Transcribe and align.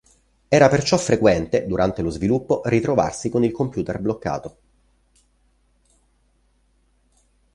Era 0.47 0.67
perciò 0.67 0.97
frequente, 0.97 1.67
durante 1.67 2.01
lo 2.01 2.09
sviluppo, 2.09 2.61
ritrovarsi 2.65 3.29
con 3.29 3.43
il 3.43 3.51
computer 3.51 3.99
bloccato. 3.99 4.57